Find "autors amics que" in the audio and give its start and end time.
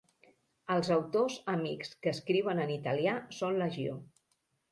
0.95-2.13